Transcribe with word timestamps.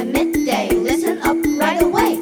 at 0.00 0.06
midday. 0.06 0.70
Listen 0.70 1.18
up 1.20 1.36
right 1.60 1.82
away. 1.82 2.20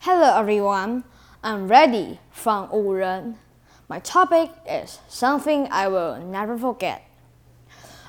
Hello 0.00 0.38
everyone. 0.38 1.04
I'm 1.42 1.66
ready 1.66 2.20
from 2.30 2.68
Wuren. 2.68 3.36
My 3.88 4.00
topic 4.00 4.50
is 4.68 4.98
something 5.08 5.66
I 5.70 5.88
will 5.88 6.18
never 6.18 6.58
forget. 6.58 7.08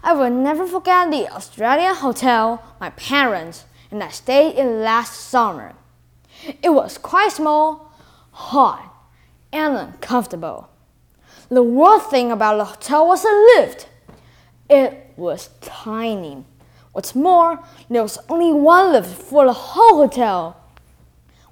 I 0.04 0.12
will 0.12 0.30
never 0.30 0.68
forget 0.68 1.10
the 1.10 1.30
Australian 1.32 1.96
hotel 1.96 2.62
my 2.82 2.90
parents 2.92 3.64
and 3.90 4.04
I 4.04 4.10
stayed 4.10 4.56
in 4.56 4.82
last 4.82 5.16
summer. 5.16 5.74
It 6.62 6.74
was 6.74 6.98
quite 6.98 7.32
small, 7.32 7.94
hot, 8.32 8.92
and 9.54 9.74
uncomfortable. 9.78 10.68
The 11.48 11.64
worst 11.64 12.10
thing 12.10 12.30
about 12.32 12.58
the 12.58 12.66
hotel 12.66 13.08
was 13.08 13.22
the 13.24 13.36
lift. 13.56 13.88
It 14.70 15.14
was 15.16 15.50
tiny 15.62 16.44
What's 16.96 17.14
more, 17.14 17.62
there 17.90 18.04
was 18.04 18.18
only 18.30 18.54
one 18.54 18.94
lift 18.94 19.22
for 19.22 19.44
the 19.44 19.52
whole 19.52 19.98
hotel. 19.98 20.56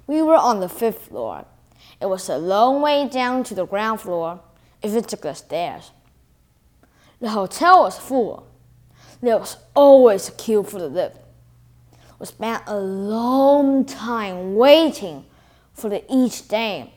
We 0.06 0.22
were 0.22 0.36
on 0.36 0.60
the 0.60 0.70
fifth 0.70 1.08
floor. 1.08 1.44
It 2.00 2.06
was 2.06 2.30
a 2.30 2.38
long 2.38 2.80
way 2.80 3.06
down 3.06 3.44
to 3.44 3.54
the 3.54 3.66
ground 3.66 4.00
floor 4.00 4.40
if 4.82 4.94
you 4.94 5.02
took 5.02 5.20
the 5.20 5.34
stairs. 5.34 5.90
The 7.20 7.28
hotel 7.28 7.82
was 7.82 7.98
full. 7.98 8.46
There 9.20 9.36
was 9.36 9.58
always 9.74 10.30
a 10.30 10.32
queue 10.32 10.62
for 10.62 10.78
the 10.78 10.88
lift. 10.88 11.18
We 12.18 12.24
spent 12.24 12.62
a 12.66 12.78
long 12.78 13.84
time 13.84 14.54
waiting 14.54 15.26
for 15.74 15.90
the 15.90 16.02
each 16.08 16.48
day. 16.48 16.90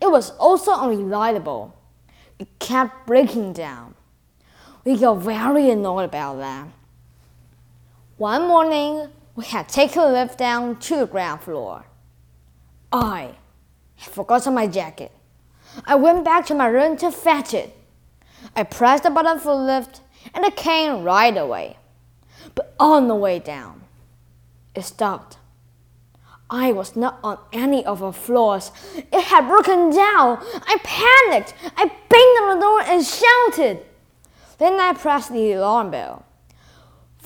It 0.00 0.08
was 0.08 0.30
also 0.38 0.70
unreliable. 0.70 1.74
It 2.38 2.46
kept 2.60 3.08
breaking 3.08 3.54
down. 3.54 3.96
We 4.84 4.96
got 4.96 5.14
very 5.14 5.68
annoyed 5.68 6.04
about 6.04 6.38
that. 6.38 6.68
One 8.22 8.46
morning, 8.46 9.08
we 9.34 9.44
had 9.46 9.68
taken 9.68 10.00
a 10.00 10.06
lift 10.06 10.38
down 10.38 10.78
to 10.78 10.96
the 10.96 11.08
ground 11.08 11.40
floor. 11.40 11.86
I 12.92 13.34
had 13.96 14.14
forgotten 14.14 14.54
my 14.54 14.68
jacket. 14.68 15.10
I 15.86 15.96
went 15.96 16.24
back 16.24 16.46
to 16.46 16.54
my 16.54 16.68
room 16.68 16.96
to 16.98 17.10
fetch 17.10 17.52
it. 17.52 17.76
I 18.54 18.62
pressed 18.62 19.02
the 19.02 19.10
button 19.10 19.40
for 19.40 19.56
the 19.56 19.64
lift 19.64 20.02
and 20.32 20.44
it 20.44 20.54
came 20.54 21.02
right 21.02 21.36
away. 21.36 21.78
But 22.54 22.76
on 22.78 23.08
the 23.08 23.16
way 23.16 23.40
down, 23.40 23.82
it 24.76 24.84
stopped. 24.84 25.38
I 26.48 26.70
was 26.70 26.94
not 26.94 27.18
on 27.24 27.38
any 27.52 27.84
of 27.84 27.98
the 27.98 28.12
floors. 28.12 28.70
It 28.94 29.24
had 29.24 29.48
broken 29.48 29.90
down. 29.90 30.38
I 30.68 30.76
panicked. 30.84 31.54
I 31.76 31.86
banged 31.86 32.38
on 32.40 32.54
the 32.54 32.60
door 32.60 32.82
and 32.82 33.04
shouted. 33.04 33.84
Then 34.58 34.78
I 34.78 34.92
pressed 34.92 35.32
the 35.32 35.54
alarm 35.54 35.90
bell. 35.90 36.24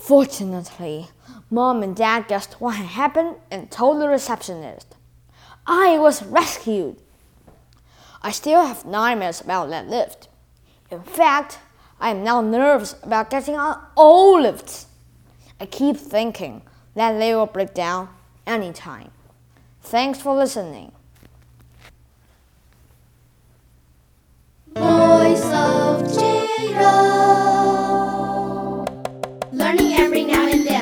Fortunately, 0.06 1.08
mom 1.50 1.82
and 1.82 1.96
dad 1.96 2.28
guessed 2.28 2.60
what 2.60 2.76
had 2.76 2.86
happened 2.86 3.34
and 3.50 3.68
told 3.68 4.00
the 4.00 4.06
receptionist. 4.06 4.94
I 5.66 5.98
was 5.98 6.22
rescued. 6.22 6.98
I 8.22 8.30
still 8.30 8.64
have 8.64 8.84
nightmares 8.84 9.40
about 9.40 9.68
that 9.70 9.88
lift. 9.88 10.28
In 10.92 11.02
fact, 11.02 11.58
I 11.98 12.10
am 12.10 12.22
now 12.22 12.40
nervous 12.40 12.94
about 13.02 13.30
getting 13.30 13.56
on 13.56 13.84
all 13.96 14.40
lifts. 14.40 14.86
I 15.60 15.66
keep 15.66 15.96
thinking 15.96 16.62
that 16.94 17.18
they 17.18 17.34
will 17.34 17.46
break 17.46 17.74
down 17.74 18.08
anytime. 18.46 19.10
Thanks 19.82 20.20
for 20.20 20.36
listening. 20.36 20.92
Now 30.26 30.48
and 30.48 30.66
then. 30.66 30.75